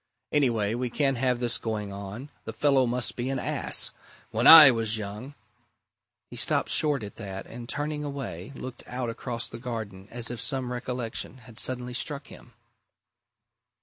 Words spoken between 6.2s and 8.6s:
He stopped short at that, and turning away,